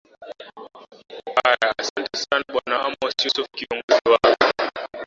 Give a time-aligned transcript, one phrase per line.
[1.43, 4.19] haya ahsante sana bwana amos yusufu kiongozi wa